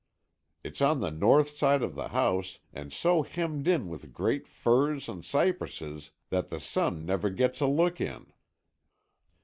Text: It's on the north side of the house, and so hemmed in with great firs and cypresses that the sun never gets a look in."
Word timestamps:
It's 0.63 0.81
on 0.81 0.99
the 0.99 1.11
north 1.11 1.55
side 1.55 1.83
of 1.83 1.93
the 1.93 2.07
house, 2.07 2.57
and 2.73 2.91
so 2.91 3.21
hemmed 3.21 3.67
in 3.67 3.87
with 3.87 4.11
great 4.11 4.47
firs 4.47 5.07
and 5.07 5.23
cypresses 5.23 6.09
that 6.31 6.49
the 6.49 6.59
sun 6.59 7.05
never 7.05 7.29
gets 7.29 7.61
a 7.61 7.67
look 7.67 8.01
in." 8.01 8.33